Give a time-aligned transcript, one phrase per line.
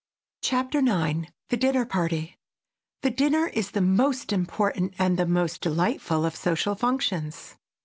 [0.41, 2.35] CHAPTER IX THE DINNER PARTY
[3.03, 7.55] THE dinner is the most important and the most delightful of social functions.